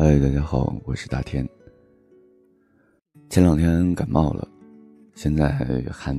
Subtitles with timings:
[0.00, 1.44] 嗨，大家好，我是大天。
[3.28, 4.46] 前两天感冒了，
[5.16, 5.50] 现在
[5.90, 6.16] 还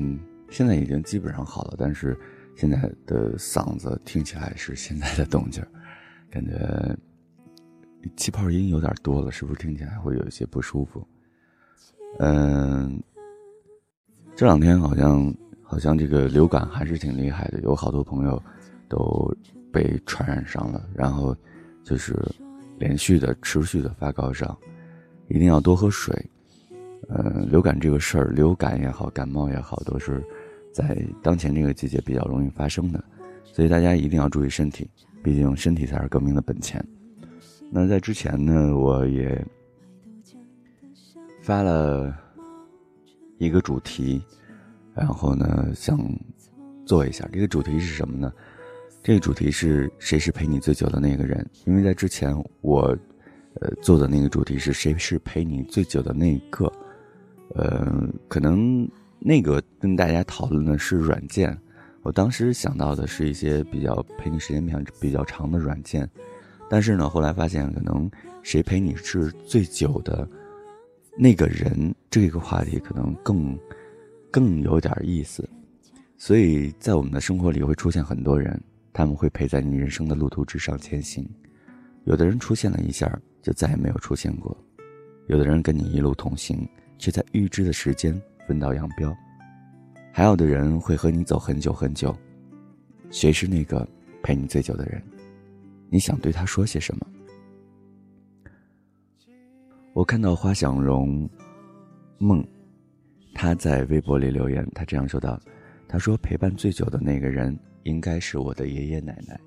[0.49, 2.19] 现在已经基本上好了，但是
[2.57, 5.65] 现在的嗓子听起来是现在的动静
[6.29, 6.93] 感觉
[8.17, 11.07] 气泡音有点多了，是不是听起来会有一些不舒服？
[12.19, 13.01] 嗯，
[14.35, 15.33] 这两天好像
[15.63, 18.43] 好像这个流感还是挺厉害的，有好多朋友
[18.89, 19.33] 都
[19.71, 21.33] 被传染上了，然后
[21.81, 22.13] 就是
[22.79, 24.57] 连续的、持续的发高烧，
[25.27, 26.15] 一定要多喝水。
[27.09, 30.23] 呃，流感这个事儿，流感也好，感冒也好，都是
[30.71, 33.03] 在当前这个季节比较容易发生的，
[33.43, 34.87] 所以大家一定要注意身体，
[35.23, 36.83] 毕竟身体才是革命的本钱。
[37.71, 39.43] 那在之前呢，我也
[41.41, 42.15] 发了
[43.39, 44.21] 一个主题，
[44.93, 45.99] 然后呢，想
[46.85, 48.31] 做一下这个主题是什么呢？
[49.01, 51.47] 这个主题是谁是陪你最久的那个人？
[51.65, 52.95] 因为在之前我
[53.61, 56.71] 呃做的那个主题是谁是陪你最久的那一个。
[57.55, 58.87] 呃，可能
[59.17, 61.57] 那个跟大家讨论的是软件，
[62.03, 66.07] 我当时想到的是一些比较陪你时间比较比较长的软件，
[66.69, 68.09] 但是呢，后来发现可能
[68.43, 70.29] 谁陪你是最久的
[71.17, 73.57] 那个人，这个话题可能更
[74.29, 75.49] 更有点意思，
[76.17, 78.61] 所以在我们的生活里会出现很多人，
[78.99, 81.25] 他们会陪在你人生的路途之上前行，
[82.03, 84.53] 有的人出现了一下就再也没有出现过，
[85.27, 86.67] 有的人跟你一路同行。
[86.97, 89.15] 却在预知的时间分道扬镳，
[90.11, 92.13] 还有的人会和你走很久很久。
[93.09, 93.87] 谁是那个
[94.21, 95.01] 陪你最久的人？
[95.89, 97.07] 你想对他说些什么？
[99.93, 101.29] 我看到花想容
[102.17, 102.45] 梦，
[103.33, 105.39] 他在微博里留言，他这样说道
[105.87, 109.39] ：“他说陪伴最久的那个人应该是我的爷爷奶奶。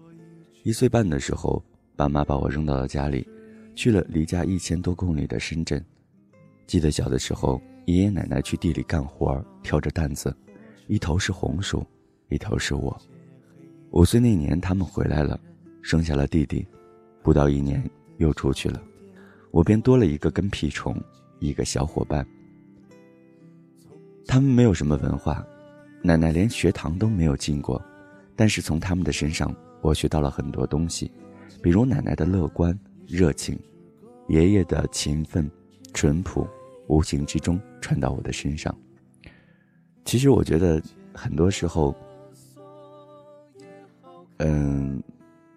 [0.62, 1.62] 一岁半的时候，
[1.96, 3.26] 爸妈把我扔到了家里，
[3.74, 5.84] 去了离家一千多公里的深圳。”
[6.66, 10.34] 记得小的时候，爷爷奶奶去地里干活，挑着担子，
[10.86, 11.84] 一头是红薯，
[12.28, 12.96] 一头是我。
[13.90, 15.38] 五岁那年，他们回来了，
[15.82, 16.66] 生下了弟弟，
[17.22, 17.82] 不到一年
[18.16, 18.80] 又出去了，
[19.50, 20.96] 我便多了一个跟屁虫，
[21.40, 22.26] 一个小伙伴。
[24.26, 25.44] 他们没有什么文化，
[26.02, 27.82] 奶奶连学堂都没有进过，
[28.36, 31.10] 但是从他们的身上，我学到了很多东西，
[31.62, 33.58] 比如奶奶的乐观热情，
[34.28, 35.50] 爷爷的勤奋。
[35.94, 36.48] 淳朴，
[36.88, 38.74] 无形之中传到我的身上。
[40.06, 40.82] 其实我觉得，
[41.12, 41.94] 很多时候，
[44.38, 45.02] 嗯，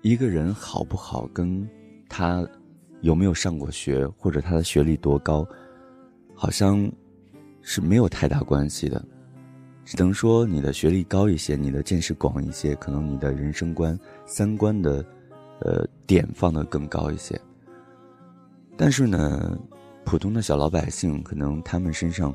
[0.02, 1.66] 一个人好不好，跟
[2.10, 2.46] 他
[3.00, 5.48] 有没有上过学，或者他的学历多高，
[6.34, 6.92] 好像
[7.62, 9.02] 是没有太大关系的。
[9.86, 15.06] 只能说你的学历高一些，你的见识广一些，可能你的人生观、三观的，
[15.62, 17.40] 呃，点放的更高一些。
[18.76, 19.58] 但是呢。
[20.08, 22.32] 普通的小老百姓，可能他们身上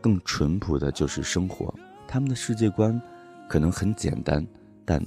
[0.00, 1.72] 更淳朴的就是生活，
[2.08, 3.00] 他们的世界观
[3.48, 4.44] 可能很简单，
[4.84, 5.00] 但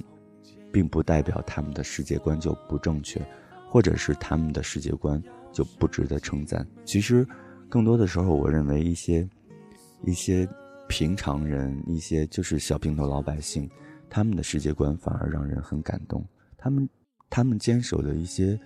[0.72, 3.20] 并不代表他们的世界观就不正确，
[3.68, 5.22] 或者是他们的世界观
[5.52, 6.66] 就不值得称赞。
[6.86, 7.28] 其实，
[7.68, 9.28] 更多的时候，我认为一些
[10.06, 10.48] 一些
[10.88, 13.70] 平常人，一些就是小平头老百姓，
[14.10, 16.26] 他们的世界观反而让人很感动。
[16.56, 16.88] 他们
[17.30, 18.58] 他们坚守的一些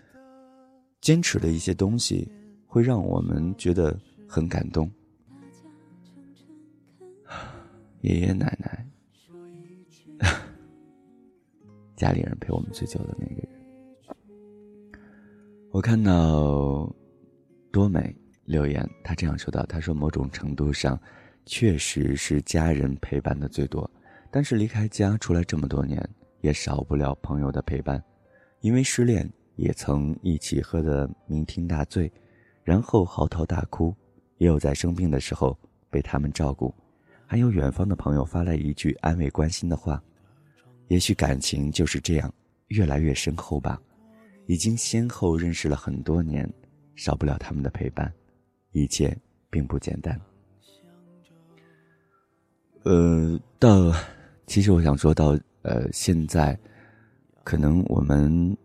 [1.01, 2.31] 坚持的一些东西。
[2.73, 3.95] 会让我们觉得
[4.27, 4.91] 很感动。
[8.01, 8.87] 爷爷奶奶，
[11.95, 13.49] 家里人陪我们最久的那个人。
[15.71, 16.91] 我看到
[17.71, 18.17] 多美
[18.47, 20.99] 留言，他这样说道：“他说某种程度上，
[21.45, 23.91] 确实是家人陪伴的最多，
[24.31, 26.03] 但是离开家出来这么多年，
[26.41, 28.03] 也少不了朋友的陪伴。
[28.61, 32.11] 因为失恋，也曾一起喝得酩酊大醉。”
[32.65, 33.93] 然后嚎啕大哭，
[34.39, 35.59] 也有在生病的时候
[35.91, 36.73] 被他们照顾，
[37.27, 40.01] 还有远方的朋友发来一句安慰关心的话。
[40.87, 42.33] 也许感情就是这样，
[42.69, 43.83] 越来越深厚吧。
[44.47, 46.49] 已经先后认识了很多年，
[46.95, 48.13] 少不了他们的陪伴，
[48.71, 49.17] 一切
[49.51, 50.17] 并不简单。
[52.85, 53.93] 呃，到，
[54.47, 56.59] 其实我想说到，呃，现在，
[57.45, 58.57] 可能我们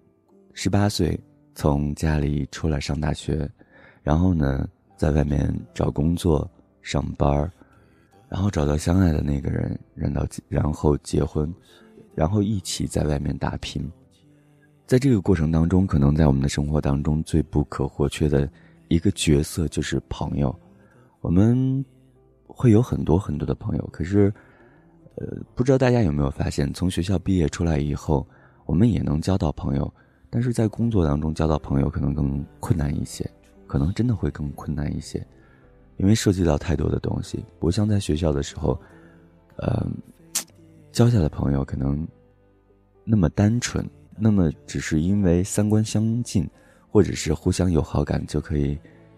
[0.53, 1.19] 十八岁
[1.53, 3.49] 从家里出来上大学。
[4.01, 6.49] 然后呢，在外面找工作、
[6.81, 7.51] 上班
[8.29, 11.53] 然后找到相爱的那个人，然后然后结婚，
[12.15, 13.85] 然后一起在外面打拼。
[14.85, 18.49] 在这个过程当中，可能在我们的生活当中最不可或缺的
[18.87, 20.57] 一个角色就是朋友。
[21.19, 21.83] 我们
[22.57, 24.33] 会有很多很多的朋友，可是，
[25.13, 28.27] 呃，不知道大家有没有发现，从学校毕业出来以后，
[28.65, 29.93] 我们也能交到朋友，
[30.27, 33.29] 但是在工作当中交到朋友可能更困难一些。
[33.67, 35.23] 可能真的会更困难一些，
[35.97, 38.79] 因为涉及到太多的东西，不像在学校的时候，
[39.57, 39.85] 呃，
[40.91, 42.07] 交下的朋友可能
[43.03, 43.87] 那么单纯，
[44.17, 46.49] 那么只是因为三观相近，
[46.89, 48.75] 或者是互相有好感就可以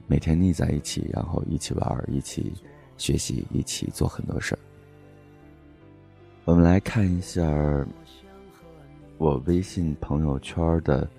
[0.08, 2.52] 每天腻在一起，然后一起玩，一起
[3.00, 4.60] 学习，一起做很多事儿。
[6.46, 7.42] 我们来看一下
[9.18, 11.10] 我微信朋友圈的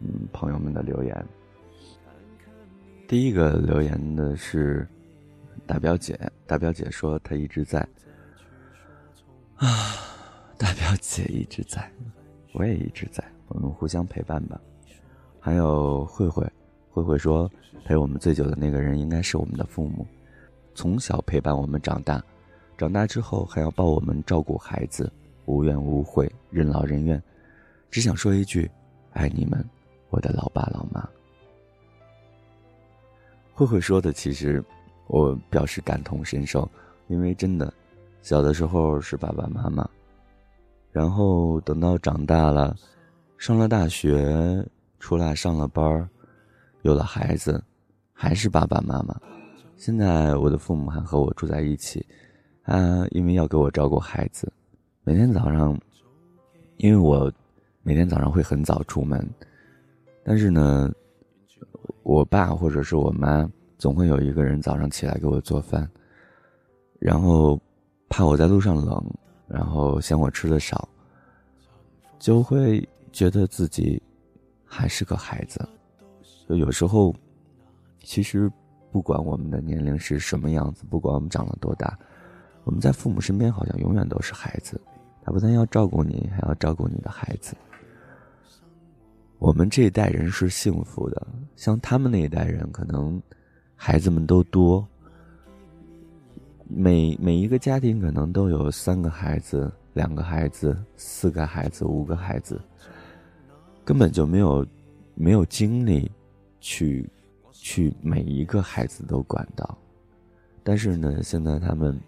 [0.00, 1.26] 嗯朋友们的留言。
[3.08, 4.86] 第一个留言的是
[5.66, 7.80] 大表姐，大表姐说她一直在
[9.56, 9.68] 啊，
[10.58, 11.90] 大表姐一直在，
[12.52, 14.60] 我也一直在，我们互相陪伴吧。
[15.40, 16.44] 还有慧慧，
[16.90, 17.50] 慧慧说
[17.84, 20.04] 陪我们最久的那个人应该是我们的父母，
[20.76, 22.22] 从小陪伴我们长大。
[22.76, 25.10] 长大之后还要抱我们照顾孩子，
[25.46, 27.20] 无怨无悔，任劳任怨，
[27.90, 28.70] 只想说一句：
[29.14, 29.64] 爱你们，
[30.10, 31.08] 我的老爸老妈。
[33.54, 34.62] 慧慧说的，其实
[35.06, 36.70] 我表示感同身受，
[37.08, 37.72] 因为真的，
[38.20, 39.88] 小的时候是爸爸妈妈，
[40.92, 42.76] 然后等到长大了，
[43.38, 44.62] 上了大学，
[45.00, 46.06] 出来上了班
[46.82, 47.64] 有了孩子，
[48.12, 49.18] 还是爸爸妈妈。
[49.76, 52.04] 现在我的父母还和我住在一起。
[52.62, 54.52] 啊，因为要给我照顾孩子，
[55.04, 55.78] 每天早上，
[56.78, 57.32] 因为我
[57.84, 59.24] 每天早上会很早出门，
[60.24, 60.92] 但是呢，
[62.02, 65.88] 我爸或者是我妈总会有一个人早上起来给我做饭，
[66.98, 67.56] 然后
[68.08, 69.00] 怕我在路上冷，
[69.46, 70.88] 然后嫌我吃的少，
[72.18, 74.02] 就会觉得自己
[74.64, 75.64] 还是个孩子，
[76.48, 77.14] 就有时候，
[78.00, 78.50] 其实
[78.96, 81.98] 不管我们的年龄是什么样子，不管我们长了多大。
[82.64, 84.80] 我们在父母身边好像永远都是孩子，
[85.22, 87.54] 他不但要照顾你，还要照顾你的孩子。
[89.38, 91.26] 我们这一代人是幸福的，
[91.56, 93.20] 像他们那一代人，可能
[93.74, 94.88] 孩子们都多，
[96.66, 102.58] 每每一个家庭可能都有三个孩子、两个孩子、四个孩子、五个孩子，
[103.84, 104.66] 根本就没有
[105.14, 106.10] 没有精力
[106.60, 107.06] 去
[107.66, 109.76] 去每一个孩子都管到。
[110.62, 111.98] 但是呢，现在他们。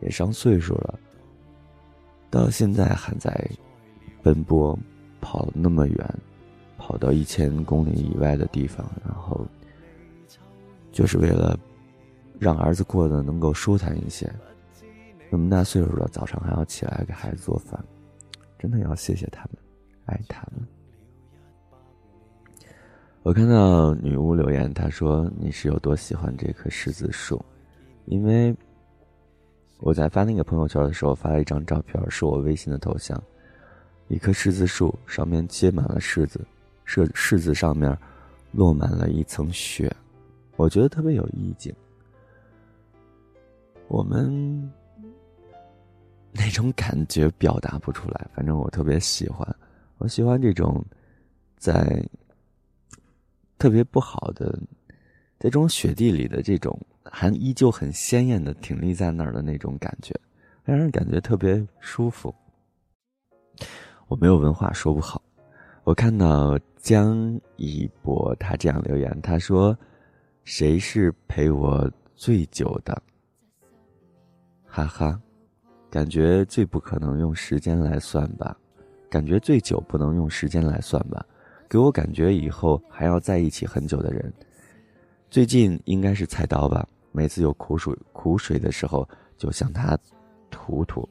[0.00, 0.96] 也上岁数了，
[2.30, 3.50] 到现在还在
[4.22, 4.78] 奔波，
[5.20, 6.14] 跑那么远，
[6.76, 9.44] 跑到一千公里以外的地方，然后
[10.92, 11.58] 就是为了
[12.38, 14.32] 让儿子过得能够舒坦一些。
[15.30, 17.84] 那么大岁数了，早上还要起来给孩子做饭，
[18.56, 19.56] 真的要谢谢他们，
[20.06, 20.64] 爱他们。
[23.28, 27.44] 我看到女巫留言，她说：“你是有多喜欢这棵柿子树？
[28.06, 28.56] 因为。”
[29.80, 33.22] 我在发那个朋友圈的时候，发了一张照片，是我微信的头像，
[34.08, 36.40] 一棵柿子树上面结满了柿子，
[36.86, 37.94] 柿柿子上面
[38.50, 39.94] 落满了一层雪，
[40.56, 41.70] 我觉得特别有意境。
[43.88, 44.72] 我们
[46.32, 49.46] 那种感觉表达不出来，反正我特别喜欢，
[49.98, 50.82] 我喜欢这种
[51.58, 52.02] 在
[53.58, 54.52] 特别不好的
[55.38, 56.78] 在这种雪地里的这种。
[57.10, 60.14] 还依旧很鲜艳的挺立在那儿的那种感觉，
[60.62, 62.34] 让人感觉特别舒服。
[64.08, 65.22] 我没有文化说不好。
[65.84, 69.74] 我看到江一博他这样留言，他说
[70.44, 73.02] ：“谁是陪我最久的？”
[74.68, 75.18] 哈哈，
[75.88, 78.54] 感觉最不可能用时间来算吧？
[79.08, 81.24] 感觉最久不能用时间来算吧？
[81.68, 84.32] 给我感觉以后还要在一起很久的人，
[85.28, 86.88] 最近应该是菜刀吧？
[87.12, 89.06] 每次有苦水苦水的时候，
[89.36, 89.98] 就向他
[90.50, 91.06] 吐吐；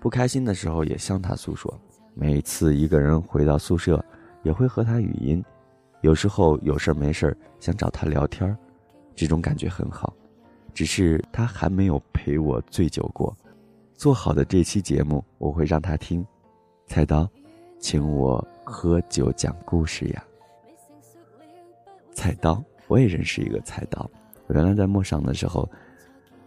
[0.00, 1.78] 不开心的时候，也向他诉说。
[2.14, 4.02] 每次一个人回到宿舍，
[4.42, 5.44] 也会和他语音。
[6.00, 8.56] 有时候有事没事想找他聊天
[9.14, 10.14] 这种感觉很好。
[10.72, 13.36] 只是他还没有陪我醉酒过。
[13.92, 16.26] 做好的这期节目，我会让他听。
[16.86, 17.28] 菜刀，
[17.78, 20.24] 请我喝酒讲故事呀。
[22.12, 24.08] 菜刀，我也认识一个菜刀。
[24.46, 25.68] 我原来在陌上的时候，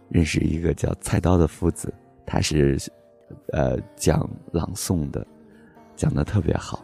[0.08, 1.92] 认识一个叫菜刀的夫子，
[2.24, 2.78] 他是，
[3.52, 5.26] 呃，讲朗诵的，
[5.96, 6.82] 讲的特别好。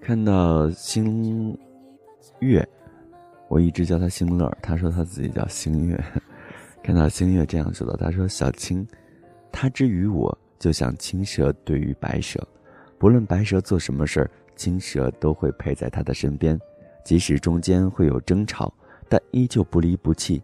[0.00, 1.56] 看到星
[2.40, 2.66] 月，
[3.48, 6.02] 我一直叫他星乐，他说他自己叫星月。
[6.82, 8.86] 看到星月这样说的，他说：“小青，
[9.50, 12.40] 他之于我，就像青蛇对于白蛇，
[12.98, 16.58] 不论白蛇做什么事儿，青蛇都会陪在他的身边。”
[17.04, 18.72] 即使中间会有争吵，
[19.10, 20.42] 但依旧不离不弃。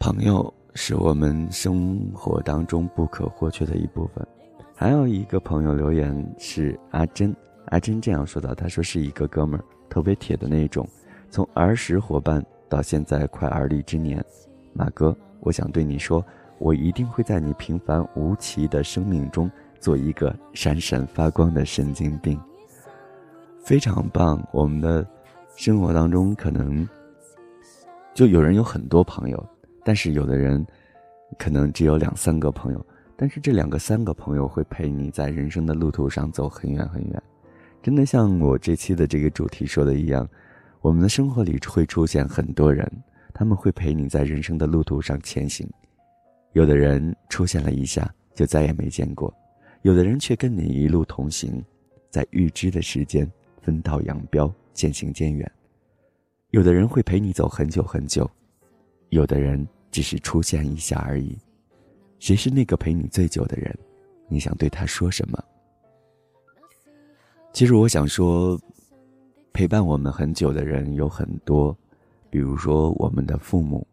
[0.00, 4.26] 朋友是我们生活当中不可或缺的一部分。
[4.74, 7.32] 还有一个朋友留言是阿珍，
[7.66, 10.88] 阿珍这样说道：“他说是一个哥们儿，特别铁的那种，
[11.30, 14.22] 从儿时伙伴到现在快而立之年。
[14.72, 16.22] 马哥，我想对你说，
[16.58, 22.40] 我一定会在你平凡无奇的生命中做一个闪闪发光的神经病。
[23.58, 24.42] 非常棒！
[24.52, 25.06] 我们的
[25.56, 26.88] 生活当中可能
[28.14, 29.48] 就有人有很多朋友，
[29.84, 30.64] 但是有的人
[31.38, 32.86] 可能只有两三个朋友。”
[33.18, 37.22] 但是这两个、三个朋友会陪你在人生的路途上走很远很远，
[37.82, 40.28] 真的像我这期的这个主题说的一样，
[40.82, 42.86] 我们的生活里会出现很多人，
[43.32, 45.66] 他们会陪你在人生的路途上前行。
[46.56, 49.30] 有的人出现了一下就再也没见过，
[49.82, 51.62] 有的人却跟你一路同行，
[52.08, 55.52] 在预知的时间分道扬镳，渐行渐远。
[56.52, 58.26] 有的人会陪你走很久很久，
[59.10, 61.36] 有的人只是出现一下而已。
[62.20, 63.78] 谁是那个陪你最久的人？
[64.26, 65.38] 你想对他说什么？
[67.52, 68.58] 其实我想说，
[69.52, 71.76] 陪伴我们很久的人有很多，
[72.30, 73.86] 比如说我们的父母，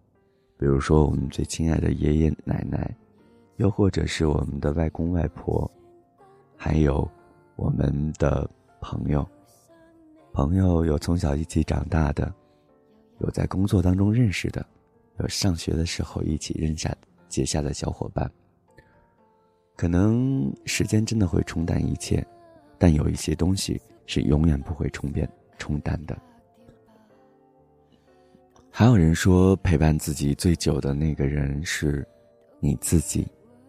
[0.63, 2.89] 比如说我们最亲爱的爷爷奶奶，
[3.57, 5.69] 又或者是我们的外公外婆，
[6.55, 7.05] 还有
[7.57, 9.27] 我们的朋友。
[10.31, 12.33] 朋友有从小一起长大的，
[13.19, 14.65] 有在工作当中认识的，
[15.19, 16.95] 有上学的时候一起认下。
[17.27, 18.31] 结下的小伙伴，
[19.75, 22.25] 可能时间真的会冲淡一切，
[22.77, 26.17] 但有一些东西是永远不会冲变冲淡的。
[28.75, 32.03] 还有人说，陪伴自己最久的那个人是
[32.59, 33.27] 你自己，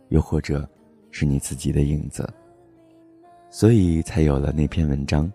[0.09, 0.67] 又或者
[1.11, 2.27] 是你自己的影子，
[3.51, 5.31] 所以才有了那篇文章，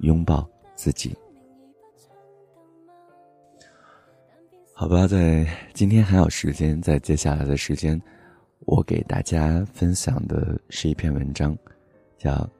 [0.00, 1.16] 拥抱自己。
[4.74, 8.02] 好吧，在今天还有时间，在接下来的时间，
[8.66, 11.56] 我给大家分享的是一篇文章，
[12.16, 12.32] 叫《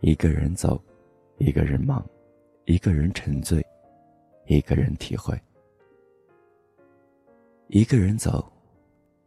[0.00, 0.78] 一个人走，
[1.38, 2.04] 一个人忙，
[2.66, 3.64] 一个人沉醉，
[4.44, 5.34] 一个人体会》。
[7.68, 8.48] 一个人走，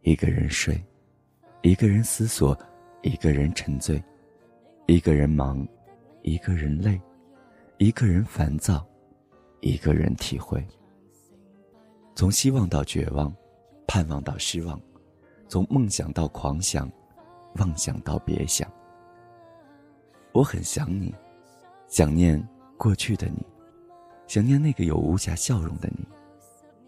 [0.00, 0.82] 一个人睡，
[1.60, 2.58] 一个人思索，
[3.02, 4.02] 一个人沉醉，
[4.86, 5.66] 一个人忙，
[6.22, 6.98] 一个人累，
[7.76, 8.82] 一个人烦躁，
[9.60, 10.66] 一个人体会。
[12.14, 13.30] 从希望到绝望，
[13.86, 14.80] 盼望到失望，
[15.46, 16.90] 从梦想到狂想，
[17.56, 18.66] 妄想到别想。
[20.32, 21.14] 我很想你，
[21.88, 22.42] 想念
[22.78, 23.46] 过去的你，
[24.26, 26.08] 想念那个有无暇笑容的你，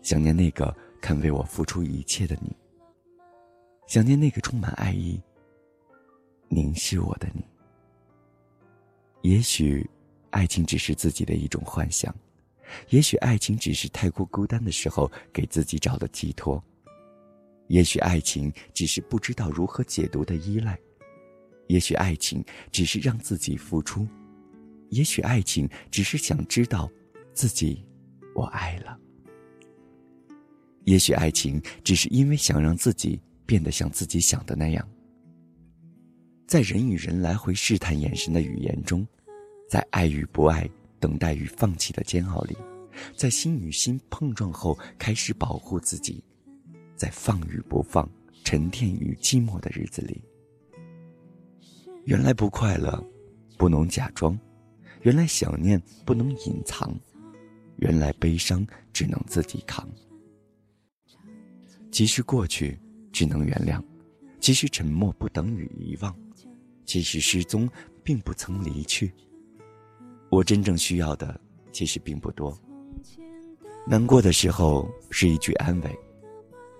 [0.00, 2.56] 想念那个肯为我付出一切的你，
[3.88, 5.20] 想念那个充满爱意、
[6.48, 7.44] 凝视我的你。
[9.22, 9.84] 也许，
[10.30, 12.14] 爱情只是自己的一种幻想。
[12.88, 16.62] 也许爱情只是太过孤单的时候给自己找的寄托，
[17.66, 20.78] 也许爱情只是不知道如何解读的依赖，
[21.66, 24.06] 也许爱情只是让自己付出，
[24.90, 26.88] 也许爱情只是想知道
[27.34, 27.84] 自己
[28.34, 28.98] 我爱了，
[30.84, 34.88] 也许爱情只是因为想让自己变得像自己想的那样，
[36.46, 39.06] 在人与人来回试探眼神的语言中，
[39.68, 40.68] 在爱与不爱。
[41.00, 42.56] 等待与放弃的煎熬里，
[43.16, 46.22] 在心与心碰撞后开始保护自己，
[46.94, 48.08] 在放与不放、
[48.44, 50.22] 沉淀与寂寞的日子里，
[52.04, 53.04] 原来不快乐
[53.58, 54.38] 不能假装，
[55.00, 56.96] 原来想念不能隐藏，
[57.78, 59.88] 原来悲伤只能自己扛。
[61.92, 62.76] 其实过去
[63.12, 63.80] 只能原谅，
[64.40, 66.16] 其实沉默不等于遗忘，
[66.86, 67.68] 其实失踪
[68.02, 69.12] 并不曾离去。
[70.30, 71.38] 我真正需要的
[71.70, 72.58] 其实并不多。
[73.86, 75.98] 难过的时候是一句安慰，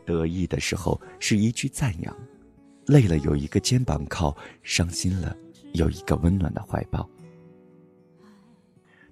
[0.07, 2.17] 得意的时候是一句赞扬，
[2.87, 5.37] 累了有一个肩膀靠，伤心了
[5.75, 7.07] 有一个温暖的怀抱。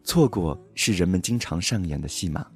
[0.02, 2.50] 错过是人们经常上演的戏码，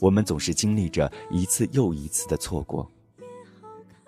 [0.00, 2.90] 我们总是经历着一次又一次的错过。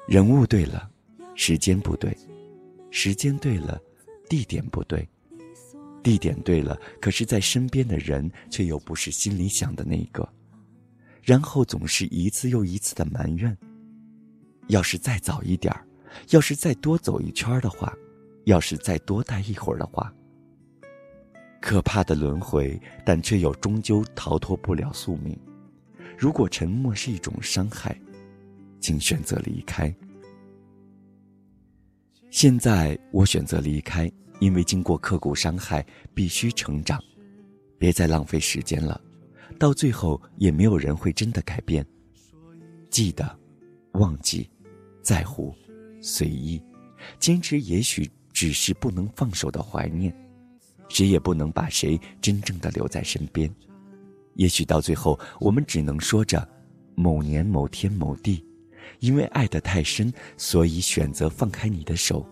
[0.06, 0.88] 人物对了，
[1.34, 2.10] 时间不对；
[2.90, 3.80] 时间对了，
[4.28, 5.08] 地点不对。
[6.02, 10.28] 地点对了，可是，在身边的人却又不是心里想的那个，
[11.20, 13.56] 然后总是一次又一次的埋怨。
[14.68, 15.84] 要是再早一点儿，
[16.30, 17.92] 要是再多走一圈的话，
[18.44, 20.14] 要是再多待一会儿的话。
[21.60, 25.36] 可怕的轮回，但却又终究逃脱不了宿命。
[26.16, 28.00] 如果沉默是一种伤害，
[28.80, 29.94] 请选择离开。
[32.30, 34.10] 现在我选择离开。
[34.38, 35.82] 因为经过刻骨伤害，
[36.12, 37.02] 必须成长，
[37.78, 39.00] 别再浪费时间了，
[39.58, 41.82] 到最后也没有人会真的改变。
[42.90, 43.38] 记得，
[43.92, 44.46] 忘记，
[45.00, 45.54] 在乎，
[46.02, 46.62] 随意，
[47.18, 50.14] 坚持，也许只是不能放手的怀念。
[50.90, 53.50] 谁也不能把谁真正的留在身边。
[54.36, 56.46] 也许到最后，我们只能说着
[56.94, 58.44] 某年某天某地，
[59.00, 62.26] 因为爱得太深，所以选择放开你的手。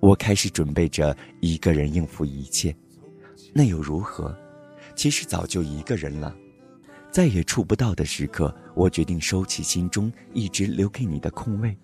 [0.00, 2.74] 我开始准备着一个人应付一切，
[3.54, 4.36] 那又如何？
[4.94, 6.36] 其实早就一个人了。
[7.10, 11.76] 再也触不到的时刻，我决定收起心中一直留给你的空位。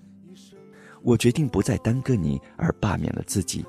[1.03, 3.65] 我决定不再耽搁你而罢免了自己。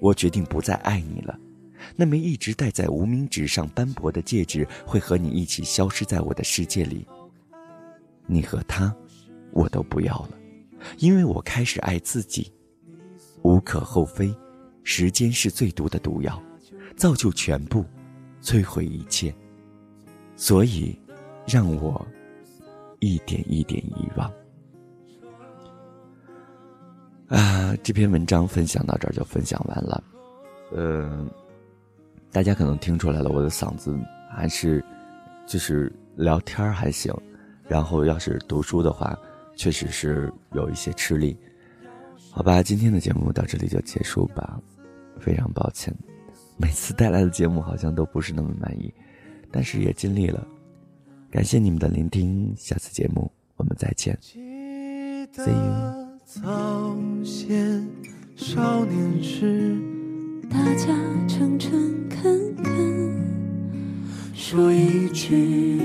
[0.00, 1.38] 我决定不再爱你了。
[1.96, 7.06] 那枚一直戴在无名指上斑驳的戒指，会和你一起消失在我的世界里。
[8.26, 8.94] 你和他，
[9.52, 10.38] 我都不要了，
[10.98, 12.52] 因为我开始爱自己。
[13.42, 14.34] 无可厚非，
[14.82, 16.42] 时间是最毒的毒药，
[16.96, 17.84] 造就全部，
[18.42, 19.34] 摧毁一切。
[20.36, 20.98] 所以，
[21.46, 22.06] 让我
[22.98, 24.30] 一点一点遗忘。
[27.28, 30.04] 啊，这篇文章分享到这儿就分享完了。
[30.72, 31.30] 嗯。
[32.30, 33.96] 大家可能听出来了，我的嗓子
[34.30, 34.84] 还是，
[35.46, 37.12] 就是聊天还行，
[37.66, 39.18] 然后要是读书的话，
[39.56, 41.36] 确实是有一些吃力。
[42.30, 44.60] 好吧，今天的节目到这里就结束吧，
[45.18, 45.92] 非常抱歉，
[46.56, 48.92] 每次带来的节目好像都不是那么满意，
[49.50, 50.46] 但是也尽力了。
[51.30, 56.08] 感谢你们的聆听，下次节目我们再见，See you。
[60.50, 60.86] 大家
[61.28, 63.26] 诚诚恳恳
[64.34, 65.80] 说一句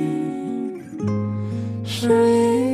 [1.83, 2.72] 是一。